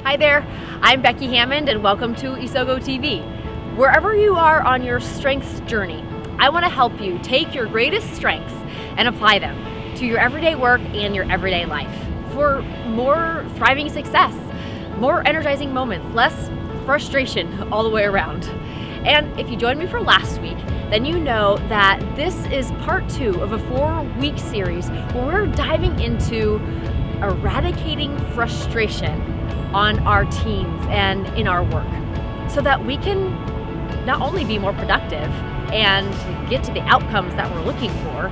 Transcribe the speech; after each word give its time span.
Hi 0.00 0.16
there, 0.16 0.44
I'm 0.80 1.00
Becky 1.00 1.28
Hammond 1.28 1.68
and 1.68 1.80
welcome 1.80 2.16
to 2.16 2.30
Isogo 2.30 2.78
TV. 2.78 3.22
Wherever 3.76 4.16
you 4.16 4.34
are 4.34 4.60
on 4.60 4.82
your 4.82 4.98
strengths 4.98 5.60
journey, 5.60 6.04
I 6.40 6.48
want 6.48 6.64
to 6.64 6.68
help 6.68 7.00
you 7.00 7.20
take 7.20 7.54
your 7.54 7.66
greatest 7.66 8.12
strengths 8.12 8.52
and 8.96 9.06
apply 9.06 9.38
them 9.38 9.94
to 9.96 10.04
your 10.04 10.18
everyday 10.18 10.56
work 10.56 10.80
and 10.80 11.14
your 11.14 11.30
everyday 11.30 11.66
life 11.66 11.94
for 12.32 12.62
more 12.88 13.46
thriving 13.54 13.88
success, 13.88 14.34
more 14.98 15.24
energizing 15.28 15.72
moments, 15.72 16.12
less 16.16 16.50
frustration 16.84 17.72
all 17.72 17.84
the 17.84 17.90
way 17.90 18.02
around. 18.02 18.44
And 19.06 19.38
if 19.38 19.48
you 19.50 19.56
joined 19.56 19.78
me 19.78 19.86
for 19.86 20.00
last 20.00 20.40
week, 20.40 20.58
then 20.90 21.04
you 21.04 21.16
know 21.16 21.58
that 21.68 22.00
this 22.16 22.34
is 22.46 22.72
part 22.82 23.08
two 23.08 23.40
of 23.40 23.52
a 23.52 23.58
four 23.68 24.02
week 24.18 24.38
series 24.38 24.88
where 25.12 25.26
we're 25.26 25.46
diving 25.46 26.00
into 26.00 26.56
eradicating 27.22 28.18
frustration 28.32 29.31
on 29.74 29.98
our 30.00 30.24
teams 30.26 30.84
and 30.88 31.26
in 31.38 31.46
our 31.46 31.64
work 31.64 31.88
so 32.50 32.60
that 32.60 32.84
we 32.84 32.96
can 32.98 33.30
not 34.04 34.20
only 34.20 34.44
be 34.44 34.58
more 34.58 34.72
productive 34.72 35.30
and 35.72 36.10
get 36.50 36.62
to 36.64 36.72
the 36.72 36.80
outcomes 36.82 37.34
that 37.34 37.50
we're 37.52 37.62
looking 37.62 37.90
for, 38.04 38.28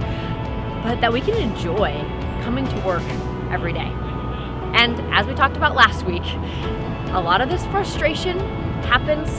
but 0.83 1.01
that 1.01 1.13
we 1.13 1.21
can 1.21 1.35
enjoy 1.37 1.93
coming 2.43 2.67
to 2.67 2.81
work 2.81 3.03
every 3.51 3.73
day. 3.73 3.91
And 4.75 5.01
as 5.13 5.27
we 5.27 5.35
talked 5.35 5.57
about 5.57 5.75
last 5.75 6.05
week, 6.05 6.25
a 7.13 7.21
lot 7.21 7.41
of 7.41 7.49
this 7.49 7.65
frustration 7.67 8.39
happens 8.83 9.31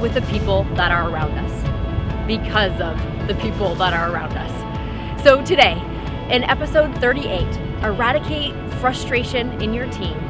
with 0.00 0.14
the 0.14 0.22
people 0.22 0.64
that 0.74 0.92
are 0.92 1.10
around 1.10 1.32
us 1.32 2.26
because 2.26 2.80
of 2.80 2.96
the 3.26 3.34
people 3.34 3.74
that 3.76 3.92
are 3.92 4.12
around 4.12 4.36
us. 4.36 5.22
So 5.24 5.44
today, 5.44 5.82
in 6.30 6.44
episode 6.44 6.94
38, 6.98 7.42
eradicate 7.82 8.54
frustration 8.74 9.60
in 9.60 9.74
your 9.74 9.90
team 9.90 10.27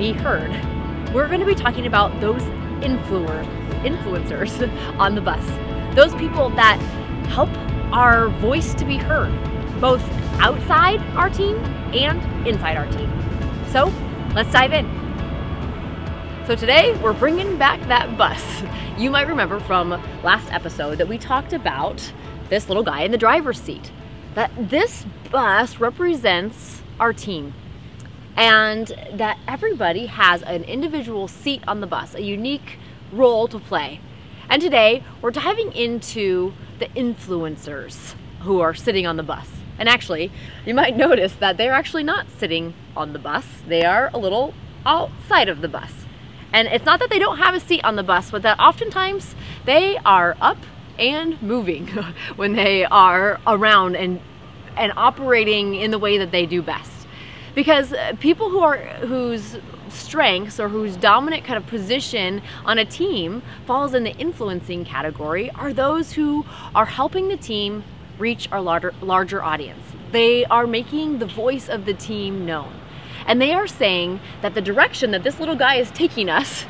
be 0.00 0.12
heard, 0.12 0.50
we're 1.14 1.26
going 1.26 1.40
to 1.40 1.46
be 1.46 1.54
talking 1.54 1.86
about 1.86 2.22
those 2.22 2.42
influer, 2.82 3.44
influencers 3.84 4.50
on 4.98 5.14
the 5.14 5.20
bus. 5.20 5.44
Those 5.94 6.14
people 6.14 6.48
that 6.50 6.78
help 7.28 7.50
our 7.92 8.30
voice 8.38 8.72
to 8.74 8.86
be 8.86 8.96
heard, 8.96 9.30
both 9.78 10.02
outside 10.40 11.00
our 11.18 11.28
team 11.28 11.56
and 11.92 12.48
inside 12.48 12.78
our 12.78 12.90
team. 12.90 13.12
So 13.72 13.92
let's 14.34 14.50
dive 14.50 14.72
in. 14.72 14.86
So 16.46 16.56
today 16.56 16.98
we're 17.02 17.12
bringing 17.12 17.58
back 17.58 17.80
that 17.88 18.16
bus. 18.16 18.62
You 18.98 19.10
might 19.10 19.28
remember 19.28 19.60
from 19.60 19.90
last 20.22 20.52
episode 20.52 20.98
that 20.98 21.08
we 21.08 21.16
talked 21.16 21.54
about 21.54 22.12
this 22.50 22.68
little 22.68 22.82
guy 22.82 23.00
in 23.00 23.10
the 23.10 23.16
driver's 23.16 23.58
seat. 23.58 23.90
That 24.34 24.50
this 24.68 25.06
bus 25.30 25.78
represents 25.80 26.82
our 26.98 27.14
team 27.14 27.54
and 28.36 28.86
that 29.12 29.38
everybody 29.46 30.06
has 30.06 30.42
an 30.42 30.64
individual 30.64 31.28
seat 31.28 31.62
on 31.66 31.80
the 31.80 31.86
bus, 31.86 32.14
a 32.14 32.22
unique 32.22 32.78
role 33.12 33.48
to 33.48 33.58
play. 33.58 34.00
And 34.48 34.60
today 34.60 35.02
we're 35.20 35.30
diving 35.30 35.72
into 35.72 36.52
the 36.78 36.86
influencers 36.86 38.14
who 38.40 38.60
are 38.60 38.74
sitting 38.74 39.06
on 39.06 39.16
the 39.16 39.22
bus. 39.22 39.48
And 39.78 39.88
actually, 39.88 40.30
you 40.66 40.74
might 40.74 40.96
notice 40.96 41.34
that 41.34 41.56
they're 41.56 41.72
actually 41.72 42.02
not 42.02 42.26
sitting 42.30 42.74
on 42.96 43.12
the 43.12 43.18
bus, 43.18 43.46
they 43.66 43.84
are 43.84 44.10
a 44.12 44.18
little 44.18 44.54
outside 44.84 45.48
of 45.48 45.60
the 45.60 45.68
bus. 45.68 45.92
And 46.52 46.66
it's 46.68 46.84
not 46.84 46.98
that 47.00 47.10
they 47.10 47.18
don't 47.18 47.38
have 47.38 47.54
a 47.54 47.60
seat 47.60 47.84
on 47.84 47.96
the 47.96 48.02
bus, 48.02 48.30
but 48.30 48.42
that 48.42 48.58
oftentimes 48.58 49.34
they 49.66 49.96
are 49.98 50.36
up 50.40 50.58
and 50.98 51.40
moving 51.40 51.86
when 52.36 52.54
they 52.54 52.84
are 52.84 53.40
around 53.46 53.96
and 53.96 54.20
and 54.76 54.92
operating 54.96 55.74
in 55.74 55.90
the 55.90 55.98
way 55.98 56.16
that 56.18 56.30
they 56.30 56.46
do 56.46 56.62
best 56.62 56.99
because 57.54 57.92
uh, 57.92 58.12
people 58.20 58.50
who 58.50 58.60
are 58.60 58.78
whose 58.78 59.56
strengths 59.88 60.60
or 60.60 60.68
whose 60.68 60.96
dominant 60.96 61.44
kind 61.44 61.56
of 61.56 61.66
position 61.66 62.42
on 62.64 62.78
a 62.78 62.84
team 62.84 63.42
falls 63.66 63.94
in 63.94 64.04
the 64.04 64.12
influencing 64.16 64.84
category 64.84 65.50
are 65.50 65.72
those 65.72 66.12
who 66.12 66.44
are 66.74 66.86
helping 66.86 67.28
the 67.28 67.36
team 67.36 67.82
reach 68.18 68.50
our 68.52 68.60
larger, 68.60 68.94
larger 69.00 69.42
audience. 69.42 69.82
They 70.12 70.44
are 70.46 70.66
making 70.66 71.18
the 71.18 71.26
voice 71.26 71.68
of 71.68 71.86
the 71.86 71.94
team 71.94 72.44
known. 72.44 72.72
And 73.26 73.40
they 73.40 73.52
are 73.52 73.66
saying 73.66 74.20
that 74.42 74.54
the 74.54 74.60
direction 74.60 75.10
that 75.12 75.22
this 75.22 75.40
little 75.40 75.56
guy 75.56 75.76
is 75.76 75.90
taking 75.90 76.28
us 76.28 76.66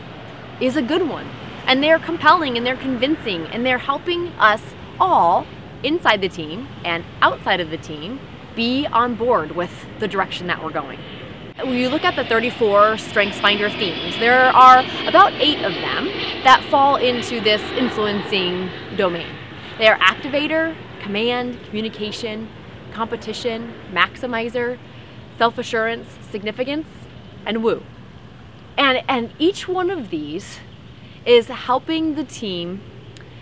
is 0.61 0.77
a 0.77 0.83
good 0.83 1.09
one. 1.09 1.29
And 1.67 1.83
they're 1.83 1.99
compelling 1.99 2.57
and 2.57 2.67
they're 2.67 2.77
convincing 2.77 3.47
and 3.47 3.65
they're 3.65 3.79
helping 3.79 4.29
us 4.39 4.63
all 4.99 5.47
inside 5.83 6.21
the 6.21 6.29
team 6.29 6.69
and 6.85 7.05
outside 7.23 7.61
of 7.61 7.71
the 7.71 7.79
team 7.79 8.21
be 8.55 8.87
on 8.87 9.15
board 9.15 9.53
with 9.53 9.73
the 9.99 10.09
direction 10.09 10.47
that 10.49 10.63
we're 10.63 10.73
going. 10.73 10.99
When 11.59 11.75
you 11.75 11.89
look 11.89 12.05
at 12.05 12.17
the 12.17 12.25
34 12.25 12.95
StrengthsFinder 12.95 13.71
themes, 13.79 14.19
there 14.19 14.47
are 14.47 14.79
about 15.07 15.33
eight 15.35 15.63
of 15.63 15.73
them 15.75 16.07
that 16.45 16.65
fall 16.71 16.97
into 16.97 17.41
this 17.41 17.61
influencing 17.73 18.71
domain. 18.97 19.29
They 19.79 19.89
are 19.89 19.99
activator, 19.99 20.75
command, 21.03 21.63
communication, 21.65 22.49
competition, 22.93 23.75
maximizer, 23.93 24.79
self-assurance, 25.37 26.07
significance, 26.31 26.87
and 27.45 27.63
woo. 27.63 27.83
And, 28.77 29.03
and 29.09 29.33
each 29.39 29.69
one 29.69 29.91
of 29.91 30.11
these 30.11 30.61
is 31.27 31.49
helping 31.49 32.15
the 32.15 32.25
team 32.25 32.81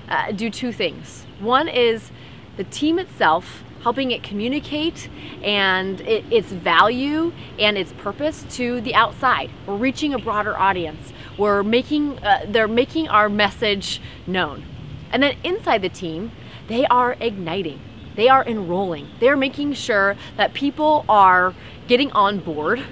uh, 0.09 0.33
do 0.33 0.51
two 0.51 0.73
things. 0.73 1.27
One 1.39 1.69
is 1.69 2.11
the 2.57 2.65
team 2.65 2.99
itself 2.99 3.63
helping 3.83 4.11
it 4.11 4.23
communicate 4.23 5.09
and 5.43 6.01
it, 6.03 6.25
its 6.31 6.51
value 6.51 7.33
and 7.59 7.79
its 7.79 7.93
purpose 7.93 8.45
to 8.51 8.81
the 8.81 8.95
outside. 8.95 9.51
We're 9.67 9.77
reaching 9.77 10.15
a 10.15 10.19
broader 10.19 10.57
audience. 10.59 11.13
We're 11.37 11.63
making, 11.63 12.19
uh, 12.19 12.47
they're 12.49 12.69
making 12.69 13.09
our 13.09 13.29
message 13.29 14.01
known. 14.27 14.65
And 15.11 15.23
then 15.23 15.37
inside 15.45 15.83
the 15.83 15.89
team, 15.89 16.33
they 16.69 16.87
are 16.87 17.17
igniting. 17.21 17.81
They 18.17 18.29
are 18.29 18.45
enrolling. 18.45 19.09
They're 19.21 19.37
making 19.37 19.75
sure 19.75 20.17
that 20.37 20.53
people 20.53 21.05
are 21.09 21.55
getting 21.87 22.11
on 22.13 22.41
board 22.41 22.85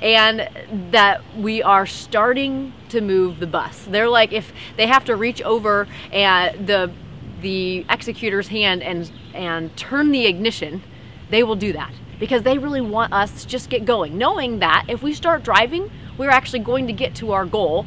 and 0.00 0.48
that 0.92 1.22
we 1.36 1.62
are 1.62 1.86
starting 1.86 2.72
to 2.90 3.00
move 3.00 3.40
the 3.40 3.46
bus. 3.46 3.86
They're 3.88 4.08
like 4.08 4.32
if 4.32 4.52
they 4.76 4.86
have 4.86 5.04
to 5.06 5.16
reach 5.16 5.42
over 5.42 5.88
and 6.12 6.66
the 6.66 6.92
the 7.40 7.84
executor's 7.88 8.48
hand 8.48 8.82
and 8.82 9.10
and 9.34 9.76
turn 9.76 10.10
the 10.10 10.26
ignition, 10.26 10.82
they 11.30 11.42
will 11.42 11.56
do 11.56 11.72
that 11.72 11.92
because 12.18 12.42
they 12.42 12.58
really 12.58 12.80
want 12.80 13.12
us 13.12 13.42
to 13.42 13.48
just 13.48 13.70
get 13.70 13.84
going, 13.84 14.18
knowing 14.18 14.58
that 14.58 14.84
if 14.88 15.02
we 15.02 15.14
start 15.14 15.42
driving, 15.44 15.90
we're 16.16 16.30
actually 16.30 16.58
going 16.58 16.86
to 16.86 16.92
get 16.92 17.14
to 17.14 17.32
our 17.32 17.46
goal 17.46 17.86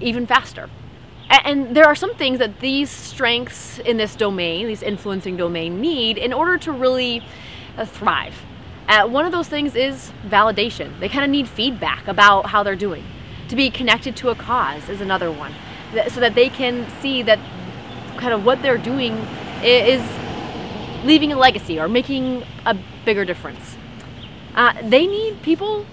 even 0.00 0.26
faster. 0.26 0.70
And 1.28 1.76
there 1.76 1.84
are 1.84 1.96
some 1.96 2.14
things 2.14 2.38
that 2.38 2.60
these 2.60 2.88
strengths 2.88 3.78
in 3.80 3.96
this 3.96 4.14
domain, 4.14 4.66
these 4.68 4.82
influencing 4.82 5.36
domain, 5.36 5.80
need 5.80 6.18
in 6.18 6.32
order 6.32 6.56
to 6.58 6.72
really 6.72 7.22
uh, 7.76 7.84
thrive. 7.84 8.34
Uh, 8.88 9.08
one 9.08 9.26
of 9.26 9.32
those 9.32 9.48
things 9.48 9.74
is 9.74 10.12
validation. 10.28 10.98
They 11.00 11.08
kind 11.08 11.24
of 11.24 11.30
need 11.30 11.48
feedback 11.48 12.06
about 12.06 12.46
how 12.46 12.62
they're 12.62 12.76
doing. 12.76 13.04
To 13.48 13.56
be 13.56 13.70
connected 13.70 14.16
to 14.16 14.28
a 14.30 14.34
cause 14.36 14.88
is 14.88 15.00
another 15.00 15.30
one, 15.30 15.52
so 16.08 16.20
that 16.20 16.34
they 16.34 16.48
can 16.48 16.88
see 17.00 17.22
that 17.22 17.38
kind 18.16 18.32
of 18.32 18.44
what 18.44 18.62
they're 18.62 18.78
doing 18.78 19.14
is 19.62 20.02
leaving 21.04 21.32
a 21.32 21.38
legacy 21.38 21.78
or 21.78 21.88
making 21.88 22.42
a 22.64 22.76
bigger 23.04 23.24
difference. 23.24 23.76
Uh, 24.54 24.72
they 24.82 25.06
need 25.06 25.42
people 25.42 25.86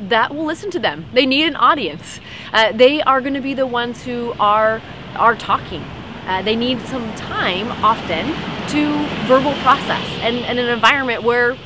that 0.00 0.34
will 0.34 0.44
listen 0.44 0.70
to 0.70 0.78
them. 0.78 1.06
They 1.12 1.26
need 1.26 1.46
an 1.46 1.56
audience. 1.56 2.20
Uh, 2.52 2.72
they 2.72 3.02
are 3.02 3.20
going 3.20 3.34
to 3.34 3.40
be 3.40 3.54
the 3.54 3.66
ones 3.66 4.04
who 4.04 4.32
are 4.38 4.80
are 5.14 5.34
talking. 5.34 5.82
Uh, 6.26 6.42
they 6.42 6.56
need 6.56 6.80
some 6.82 7.14
time 7.14 7.70
often 7.82 8.26
to 8.68 9.26
verbal 9.26 9.52
process 9.62 10.06
and, 10.20 10.36
and 10.38 10.58
an 10.58 10.68
environment 10.68 11.22
where 11.22 11.56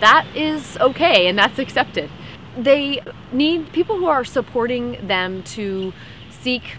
that 0.00 0.26
is 0.36 0.76
okay 0.78 1.26
and 1.26 1.38
that's 1.38 1.58
accepted. 1.58 2.10
They 2.56 3.00
need 3.32 3.72
people 3.72 3.96
who 3.96 4.06
are 4.06 4.24
supporting 4.24 5.06
them 5.06 5.42
to 5.54 5.92
seek 6.30 6.76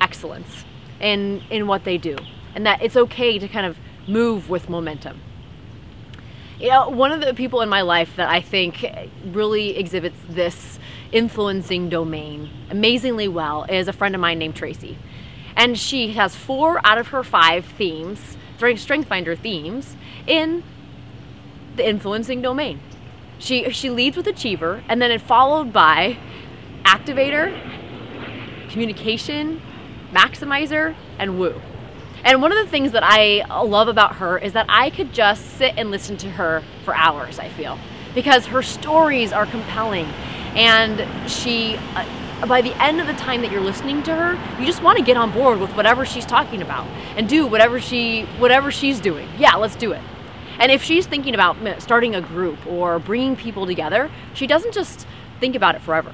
excellence 0.00 0.64
in, 1.00 1.42
in 1.50 1.66
what 1.66 1.84
they 1.84 1.98
do 1.98 2.16
and 2.54 2.66
that 2.66 2.82
it's 2.82 2.96
okay 2.96 3.38
to 3.38 3.48
kind 3.48 3.66
of 3.66 3.76
move 4.08 4.48
with 4.48 4.68
momentum. 4.68 5.20
You 6.58 6.70
know, 6.70 6.88
one 6.88 7.12
of 7.12 7.20
the 7.20 7.34
people 7.34 7.60
in 7.60 7.68
my 7.68 7.82
life 7.82 8.16
that 8.16 8.28
I 8.28 8.40
think 8.40 8.84
really 9.24 9.76
exhibits 9.76 10.18
this 10.28 10.80
influencing 11.12 11.88
domain 11.88 12.50
amazingly 12.68 13.28
well 13.28 13.64
is 13.68 13.86
a 13.86 13.92
friend 13.92 14.14
of 14.14 14.20
mine 14.20 14.38
named 14.38 14.56
Tracy. 14.56 14.98
And 15.56 15.78
she 15.78 16.14
has 16.14 16.34
four 16.34 16.80
out 16.84 16.98
of 16.98 17.08
her 17.08 17.22
five 17.22 17.64
themes, 17.64 18.36
StrengthsFinder 18.58 19.38
themes, 19.38 19.96
in 20.26 20.64
the 21.76 21.88
influencing 21.88 22.42
domain. 22.42 22.80
She, 23.38 23.70
she 23.70 23.88
leads 23.88 24.16
with 24.16 24.26
achiever 24.26 24.82
and 24.88 25.00
then 25.00 25.12
it 25.12 25.20
followed 25.20 25.72
by 25.72 26.18
activator, 26.84 27.56
communication, 28.68 29.62
maximizer, 30.12 30.94
and 31.18 31.38
woo. 31.38 31.60
And 32.24 32.42
one 32.42 32.52
of 32.52 32.58
the 32.58 32.70
things 32.70 32.92
that 32.92 33.02
I 33.04 33.44
love 33.62 33.88
about 33.88 34.16
her 34.16 34.38
is 34.38 34.52
that 34.54 34.66
I 34.68 34.90
could 34.90 35.12
just 35.12 35.56
sit 35.56 35.74
and 35.76 35.90
listen 35.90 36.16
to 36.18 36.30
her 36.30 36.62
for 36.84 36.94
hours, 36.94 37.38
I 37.38 37.48
feel, 37.48 37.78
because 38.14 38.46
her 38.46 38.62
stories 38.62 39.32
are 39.32 39.46
compelling 39.46 40.06
and 40.54 41.30
she 41.30 41.76
uh, 41.94 42.04
by 42.46 42.62
the 42.62 42.74
end 42.82 43.00
of 43.00 43.06
the 43.06 43.14
time 43.14 43.42
that 43.42 43.50
you're 43.50 43.60
listening 43.60 44.02
to 44.04 44.14
her, 44.14 44.60
you 44.60 44.66
just 44.66 44.82
want 44.82 44.96
to 44.98 45.04
get 45.04 45.16
on 45.16 45.32
board 45.32 45.58
with 45.58 45.70
whatever 45.72 46.06
she's 46.06 46.24
talking 46.24 46.62
about 46.62 46.86
and 47.16 47.28
do 47.28 47.46
whatever 47.46 47.80
she 47.80 48.22
whatever 48.38 48.70
she's 48.70 49.00
doing. 49.00 49.28
Yeah, 49.38 49.56
let's 49.56 49.76
do 49.76 49.92
it. 49.92 50.02
And 50.58 50.72
if 50.72 50.82
she's 50.82 51.06
thinking 51.06 51.34
about 51.34 51.56
starting 51.80 52.14
a 52.14 52.20
group 52.20 52.64
or 52.66 52.98
bringing 52.98 53.36
people 53.36 53.66
together, 53.66 54.10
she 54.34 54.46
doesn't 54.46 54.72
just 54.72 55.06
think 55.40 55.54
about 55.54 55.74
it 55.74 55.82
forever. 55.82 56.12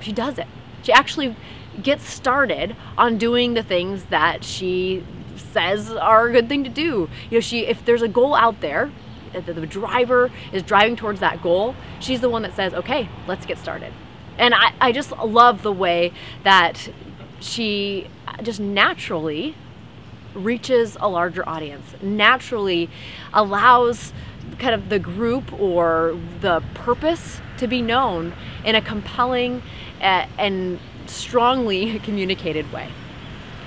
She 0.00 0.12
does 0.12 0.38
it. 0.38 0.46
She 0.82 0.92
actually 0.92 1.36
gets 1.82 2.04
started 2.08 2.76
on 2.96 3.18
doing 3.18 3.54
the 3.54 3.62
things 3.62 4.04
that 4.06 4.44
she 4.44 5.04
says 5.36 5.90
are 5.90 6.28
a 6.28 6.32
good 6.32 6.48
thing 6.48 6.64
to 6.64 6.70
do. 6.70 7.08
You 7.30 7.38
know, 7.38 7.40
she 7.40 7.66
if 7.66 7.84
there's 7.84 8.02
a 8.02 8.08
goal 8.08 8.34
out 8.34 8.60
there, 8.60 8.90
the, 9.32 9.66
driver 9.66 10.30
is 10.52 10.62
driving 10.62 10.96
towards 10.96 11.20
that 11.20 11.42
goal, 11.42 11.74
she's 12.00 12.20
the 12.20 12.28
one 12.28 12.42
that 12.42 12.54
says, 12.54 12.74
"Okay, 12.74 13.08
let's 13.26 13.46
get 13.46 13.58
started." 13.58 13.92
And 14.36 14.54
I, 14.54 14.72
I 14.80 14.92
just 14.92 15.10
love 15.10 15.62
the 15.62 15.72
way 15.72 16.12
that 16.44 16.88
she 17.40 18.08
just 18.42 18.60
naturally 18.60 19.56
reaches 20.34 20.96
a 21.00 21.08
larger 21.08 21.48
audience, 21.48 21.94
naturally 22.00 22.88
allows 23.32 24.12
kind 24.58 24.74
of 24.74 24.88
the 24.88 24.98
group 24.98 25.52
or 25.52 26.18
the 26.40 26.62
purpose 26.74 27.40
to 27.58 27.66
be 27.66 27.82
known 27.82 28.32
in 28.64 28.74
a 28.74 28.80
compelling 28.80 29.62
uh, 30.00 30.26
and 30.38 30.78
strongly 31.10 31.98
communicated 32.04 32.72
way. 32.72 32.90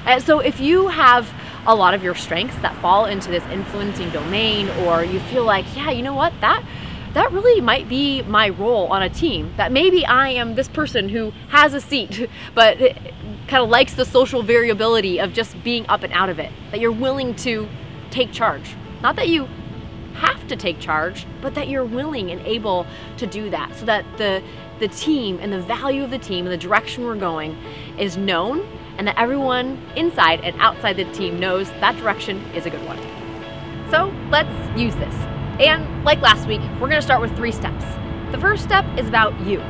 And 0.05 0.23
so 0.23 0.39
if 0.39 0.59
you 0.59 0.87
have 0.87 1.31
a 1.65 1.75
lot 1.75 1.93
of 1.93 2.03
your 2.03 2.15
strengths 2.15 2.57
that 2.61 2.75
fall 2.81 3.05
into 3.05 3.29
this 3.29 3.43
influencing 3.45 4.09
domain 4.09 4.67
or 4.85 5.03
you 5.03 5.19
feel 5.19 5.43
like, 5.43 5.65
yeah, 5.75 5.91
you 5.91 6.01
know 6.01 6.15
what? 6.15 6.33
That 6.41 6.63
that 7.13 7.31
really 7.33 7.59
might 7.59 7.89
be 7.89 8.21
my 8.21 8.49
role 8.49 8.87
on 8.87 9.03
a 9.03 9.09
team. 9.09 9.53
That 9.57 9.71
maybe 9.71 10.05
I 10.05 10.29
am 10.29 10.55
this 10.55 10.69
person 10.69 11.09
who 11.09 11.31
has 11.49 11.73
a 11.73 11.81
seat, 11.81 12.29
but 12.55 12.77
kind 13.47 13.63
of 13.63 13.69
likes 13.69 13.93
the 13.93 14.05
social 14.05 14.41
variability 14.41 15.19
of 15.19 15.33
just 15.33 15.61
being 15.63 15.85
up 15.87 16.03
and 16.03 16.13
out 16.13 16.29
of 16.29 16.39
it. 16.39 16.51
That 16.71 16.79
you're 16.79 16.91
willing 16.91 17.35
to 17.37 17.67
take 18.11 18.31
charge. 18.31 18.75
Not 19.01 19.15
that 19.17 19.27
you 19.27 19.47
have 20.13 20.47
to 20.47 20.55
take 20.55 20.79
charge, 20.79 21.25
but 21.41 21.55
that 21.55 21.67
you're 21.67 21.85
willing 21.85 22.31
and 22.31 22.41
able 22.41 22.85
to 23.17 23.27
do 23.27 23.49
that 23.49 23.75
so 23.75 23.85
that 23.85 24.05
the 24.17 24.41
the 24.79 24.87
team 24.87 25.37
and 25.39 25.53
the 25.53 25.61
value 25.61 26.03
of 26.03 26.09
the 26.09 26.17
team 26.17 26.45
and 26.45 26.51
the 26.51 26.57
direction 26.57 27.03
we're 27.03 27.15
going 27.15 27.55
is 27.99 28.17
known 28.17 28.67
and 28.97 29.07
that 29.07 29.17
everyone 29.17 29.79
inside 29.95 30.41
and 30.41 30.59
outside 30.59 30.97
the 30.97 31.05
team 31.13 31.39
knows 31.39 31.69
that 31.81 31.95
direction 31.97 32.37
is 32.55 32.65
a 32.65 32.69
good 32.69 32.83
one. 32.85 32.97
So 33.91 34.11
let's 34.29 34.79
use 34.79 34.95
this. 34.95 35.13
And 35.59 36.03
like 36.03 36.19
last 36.21 36.47
week, 36.47 36.61
we're 36.79 36.89
gonna 36.89 37.01
start 37.01 37.21
with 37.21 37.35
three 37.35 37.51
steps. 37.51 37.85
The 38.31 38.39
first 38.39 38.63
step 38.63 38.85
is 38.97 39.07
about 39.07 39.39
you. 39.41 39.61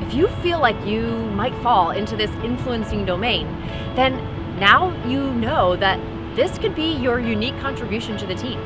If 0.00 0.14
you 0.14 0.26
feel 0.42 0.58
like 0.58 0.76
you 0.84 1.06
might 1.32 1.54
fall 1.62 1.92
into 1.92 2.16
this 2.16 2.30
influencing 2.42 3.04
domain, 3.04 3.46
then 3.94 4.16
now 4.58 4.90
you 5.06 5.32
know 5.34 5.76
that 5.76 6.00
this 6.34 6.58
could 6.58 6.74
be 6.74 6.96
your 6.96 7.20
unique 7.20 7.58
contribution 7.60 8.16
to 8.18 8.26
the 8.26 8.34
team. 8.34 8.58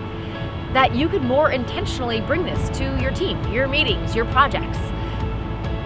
That 0.75 0.95
you 0.95 1.09
could 1.09 1.23
more 1.23 1.53
intentionally 1.53 2.21
bring 2.21 2.45
this 2.45 2.69
to 2.79 3.01
your 3.01 3.13
team, 3.13 3.43
your 3.53 3.69
meetings, 3.69 4.15
your 4.15 4.27
projects. 4.27 4.79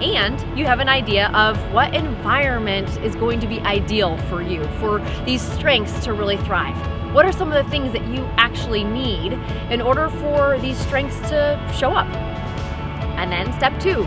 And 0.01 0.41
you 0.59 0.65
have 0.65 0.81
an 0.81 0.89
idea 0.89 1.29
of 1.35 1.57
what 1.73 1.95
environment 1.95 2.89
is 3.05 3.15
going 3.15 3.39
to 3.41 3.47
be 3.47 3.61
ideal 3.61 4.17
for 4.29 4.41
you, 4.41 4.65
for 4.81 5.01
these 5.25 5.43
strengths 5.43 6.03
to 6.05 6.13
really 6.13 6.39
thrive. 6.39 6.75
What 7.15 7.27
are 7.27 7.33
some 7.33 7.53
of 7.53 7.63
the 7.63 7.71
things 7.71 7.93
that 7.93 8.07
you 8.07 8.25
actually 8.37 8.85
need 8.85 9.35
in 9.71 9.81
order 9.81 10.09
for 10.09 10.59
these 10.59 10.79
strengths 10.79 11.19
to 11.29 11.73
show 11.77 11.91
up? 11.93 12.07
And 13.19 13.31
then 13.31 13.53
step 13.59 13.79
two, 13.81 14.07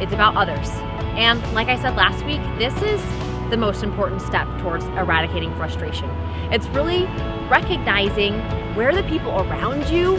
it's 0.00 0.12
about 0.12 0.36
others. 0.36 0.68
And 1.16 1.42
like 1.52 1.68
I 1.68 1.76
said 1.80 1.96
last 1.96 2.24
week, 2.26 2.40
this 2.58 2.74
is 2.82 3.02
the 3.50 3.56
most 3.56 3.82
important 3.82 4.22
step 4.22 4.46
towards 4.60 4.84
eradicating 4.84 5.54
frustration. 5.56 6.08
It's 6.52 6.66
really 6.68 7.06
recognizing 7.48 8.34
where 8.74 8.94
the 8.94 9.02
people 9.04 9.32
around 9.32 9.88
you 9.88 10.16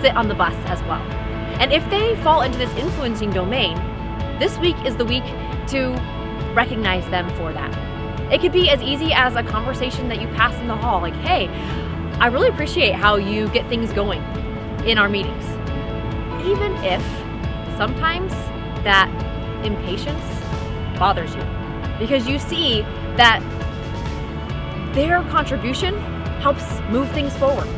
sit 0.00 0.16
on 0.16 0.28
the 0.28 0.34
bus 0.34 0.54
as 0.66 0.82
well. 0.82 1.02
And 1.60 1.72
if 1.72 1.88
they 1.90 2.16
fall 2.22 2.42
into 2.42 2.58
this 2.58 2.74
influencing 2.76 3.30
domain, 3.30 3.76
this 4.38 4.58
week 4.58 4.76
is 4.84 4.96
the 4.96 5.04
week 5.04 5.24
to 5.68 5.92
recognize 6.54 7.08
them 7.10 7.28
for 7.36 7.52
that. 7.52 8.32
It 8.32 8.40
could 8.40 8.52
be 8.52 8.70
as 8.70 8.80
easy 8.80 9.12
as 9.12 9.34
a 9.36 9.42
conversation 9.42 10.08
that 10.08 10.20
you 10.20 10.28
pass 10.28 10.54
in 10.60 10.68
the 10.68 10.76
hall, 10.76 11.00
like, 11.00 11.14
hey, 11.16 11.48
I 12.18 12.26
really 12.26 12.48
appreciate 12.48 12.94
how 12.94 13.16
you 13.16 13.48
get 13.48 13.68
things 13.68 13.92
going 13.92 14.22
in 14.86 14.98
our 14.98 15.08
meetings. 15.08 15.44
Even 16.46 16.72
if 16.84 17.02
sometimes 17.76 18.32
that 18.84 19.08
impatience 19.64 20.24
bothers 20.98 21.34
you 21.34 21.42
because 21.98 22.26
you 22.26 22.38
see 22.38 22.82
that 23.16 23.40
their 24.94 25.22
contribution 25.24 25.94
helps 26.40 26.80
move 26.90 27.10
things 27.12 27.36
forward. 27.36 27.68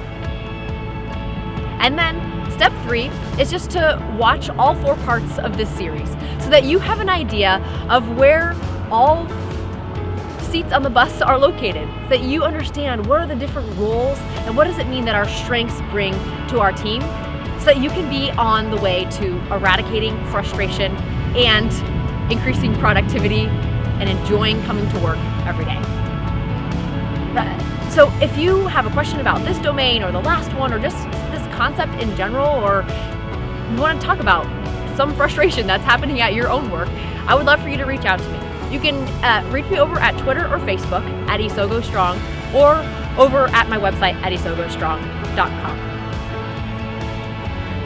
And 1.80 1.98
then 1.98 2.20
step 2.52 2.72
three 2.84 3.06
is 3.40 3.50
just 3.50 3.70
to 3.72 4.00
watch 4.18 4.48
all 4.50 4.74
four 4.76 4.96
parts 4.98 5.38
of 5.38 5.56
this 5.56 5.68
series 5.70 6.08
so 6.40 6.48
that 6.50 6.64
you 6.64 6.78
have 6.78 7.00
an 7.00 7.08
idea 7.08 7.56
of 7.90 8.16
where 8.16 8.54
all 8.90 9.26
seats 10.42 10.72
on 10.72 10.82
the 10.82 10.90
bus 10.90 11.22
are 11.22 11.38
located, 11.38 11.88
so 12.04 12.08
that 12.10 12.20
you 12.22 12.44
understand 12.44 13.06
what 13.06 13.20
are 13.20 13.26
the 13.26 13.34
different 13.34 13.68
roles 13.78 14.18
and 14.46 14.56
what 14.56 14.64
does 14.64 14.78
it 14.78 14.86
mean 14.86 15.04
that 15.06 15.14
our 15.14 15.26
strengths 15.26 15.80
bring 15.90 16.12
to 16.48 16.60
our 16.60 16.72
team, 16.72 17.00
so 17.58 17.66
that 17.66 17.78
you 17.78 17.88
can 17.88 18.08
be 18.10 18.30
on 18.32 18.70
the 18.70 18.76
way 18.76 19.06
to 19.12 19.38
eradicating 19.52 20.14
frustration 20.26 20.94
and 21.36 21.72
increasing 22.30 22.74
productivity 22.74 23.46
and 23.98 24.08
enjoying 24.08 24.62
coming 24.64 24.88
to 24.90 24.98
work 25.00 25.18
every 25.46 25.64
day. 25.64 25.80
So 27.92 28.10
if 28.22 28.38
you 28.38 28.66
have 28.68 28.86
a 28.86 28.90
question 28.90 29.20
about 29.20 29.44
this 29.44 29.58
domain 29.58 30.02
or 30.02 30.10
the 30.10 30.20
last 30.20 30.50
one 30.54 30.72
or 30.72 30.78
just 30.78 30.96
this 31.30 31.46
concept 31.54 31.92
in 32.00 32.16
general 32.16 32.48
or 32.48 32.86
you 33.70 33.78
want 33.78 34.00
to 34.00 34.06
talk 34.06 34.18
about 34.18 34.46
some 34.96 35.14
frustration 35.14 35.66
that's 35.66 35.84
happening 35.84 36.22
at 36.22 36.32
your 36.32 36.48
own 36.48 36.70
work, 36.70 36.88
I 37.26 37.34
would 37.34 37.44
love 37.44 37.60
for 37.60 37.68
you 37.68 37.76
to 37.76 37.84
reach 37.84 38.06
out 38.06 38.18
to 38.18 38.28
me. 38.30 38.74
You 38.74 38.80
can 38.80 38.96
uh, 39.22 39.46
reach 39.52 39.66
me 39.66 39.78
over 39.78 40.00
at 40.00 40.16
Twitter 40.16 40.46
or 40.46 40.58
Facebook 40.60 41.04
at 41.28 41.40
Isogo 41.40 41.84
Strong 41.84 42.18
or 42.54 42.76
over 43.20 43.48
at 43.48 43.68
my 43.68 43.76
website 43.76 44.14
at 44.22 44.32
isogostrong.com. 44.32 45.91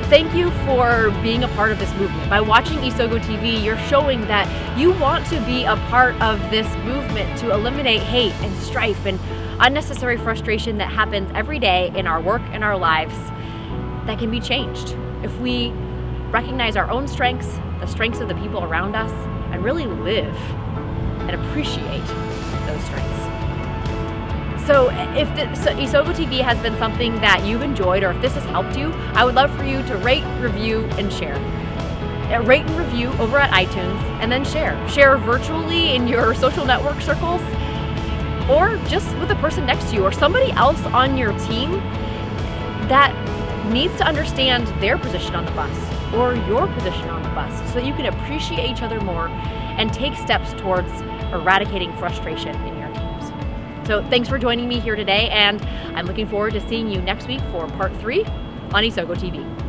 Thank 0.08 0.34
you 0.34 0.52
for 0.64 1.10
being 1.20 1.42
a 1.42 1.48
part 1.48 1.72
of 1.72 1.80
this 1.80 1.92
movement. 1.94 2.30
By 2.30 2.40
watching 2.40 2.78
Isogo 2.78 3.18
TV, 3.18 3.60
you're 3.64 3.76
showing 3.88 4.20
that 4.28 4.78
you 4.78 4.92
want 4.92 5.26
to 5.26 5.40
be 5.44 5.64
a 5.64 5.74
part 5.88 6.14
of 6.22 6.38
this 6.48 6.72
movement 6.84 7.36
to 7.40 7.50
eliminate 7.50 8.02
hate 8.02 8.32
and 8.34 8.56
strife 8.62 9.04
and 9.04 9.18
unnecessary 9.58 10.16
frustration 10.16 10.78
that 10.78 10.92
happens 10.92 11.28
every 11.34 11.58
day 11.58 11.90
in 11.96 12.06
our 12.06 12.20
work 12.20 12.42
and 12.52 12.62
our 12.62 12.78
lives 12.78 13.16
that 14.06 14.16
can 14.20 14.30
be 14.30 14.38
changed 14.38 14.96
if 15.24 15.36
we 15.40 15.70
recognize 16.30 16.76
our 16.76 16.88
own 16.88 17.08
strengths, 17.08 17.56
the 17.80 17.86
strengths 17.86 18.20
of 18.20 18.28
the 18.28 18.34
people 18.36 18.62
around 18.62 18.94
us, 18.94 19.10
and 19.52 19.64
really 19.64 19.86
live 19.86 20.36
and 21.22 21.32
appreciate 21.32 22.06
those 22.68 22.84
strengths. 22.84 23.25
So 24.66 24.90
if 25.14 25.28
the, 25.36 25.54
so 25.54 25.70
Isogo 25.74 26.12
TV 26.12 26.40
has 26.40 26.58
been 26.58 26.76
something 26.76 27.14
that 27.20 27.46
you've 27.46 27.62
enjoyed 27.62 28.02
or 28.02 28.10
if 28.10 28.20
this 28.20 28.34
has 28.34 28.42
helped 28.46 28.76
you, 28.76 28.90
I 29.14 29.24
would 29.24 29.36
love 29.36 29.56
for 29.56 29.62
you 29.62 29.80
to 29.84 29.96
rate, 29.98 30.24
review, 30.40 30.84
and 30.98 31.12
share. 31.12 31.36
Uh, 32.26 32.42
rate 32.42 32.66
and 32.66 32.76
review 32.76 33.08
over 33.20 33.38
at 33.38 33.50
iTunes 33.52 33.96
and 34.20 34.32
then 34.32 34.44
share. 34.44 34.76
Share 34.88 35.18
virtually 35.18 35.94
in 35.94 36.08
your 36.08 36.34
social 36.34 36.64
network 36.64 37.00
circles 37.00 37.40
or 38.50 38.76
just 38.88 39.16
with 39.18 39.28
the 39.28 39.36
person 39.36 39.64
next 39.66 39.90
to 39.90 39.94
you 39.94 40.02
or 40.02 40.10
somebody 40.10 40.50
else 40.52 40.80
on 40.86 41.16
your 41.16 41.30
team 41.46 41.70
that 42.88 43.14
needs 43.70 43.96
to 43.98 44.04
understand 44.04 44.66
their 44.82 44.98
position 44.98 45.36
on 45.36 45.44
the 45.44 45.52
bus 45.52 46.14
or 46.14 46.34
your 46.48 46.66
position 46.74 47.08
on 47.08 47.22
the 47.22 47.28
bus 47.28 47.56
so 47.68 47.74
that 47.74 47.86
you 47.86 47.94
can 47.94 48.06
appreciate 48.06 48.68
each 48.68 48.82
other 48.82 49.00
more 49.00 49.28
and 49.78 49.92
take 49.92 50.16
steps 50.16 50.52
towards 50.54 50.90
eradicating 51.32 51.96
frustration. 51.98 52.75
So 53.86 54.02
thanks 54.10 54.28
for 54.28 54.36
joining 54.36 54.68
me 54.68 54.80
here 54.80 54.96
today, 54.96 55.28
and 55.30 55.62
I'm 55.96 56.06
looking 56.06 56.26
forward 56.26 56.54
to 56.54 56.68
seeing 56.68 56.90
you 56.90 57.00
next 57.00 57.28
week 57.28 57.40
for 57.52 57.68
part 57.68 57.94
three 57.98 58.24
on 58.24 58.82
Isogo 58.82 59.14
TV. 59.14 59.65